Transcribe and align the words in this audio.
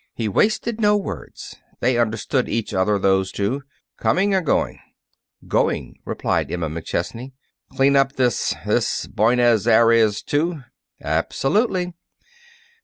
He 0.15 0.27
wasted 0.27 0.81
no 0.81 0.97
words. 0.97 1.57
They 1.79 1.99
understood 1.99 2.49
each 2.49 2.73
other, 2.73 2.97
those 2.97 3.31
two. 3.31 3.61
"Coming 3.97 4.33
or 4.33 4.41
going?" 4.41 4.79
"Going," 5.47 5.99
replied 6.05 6.51
Emma 6.51 6.69
McChesney. 6.69 7.33
"Clean 7.73 7.95
up 7.95 8.13
this 8.13 8.55
this 8.65 9.05
Bonez 9.05 9.67
Areez, 9.67 10.25
too?" 10.25 10.63
"Absolutely." 11.03 11.93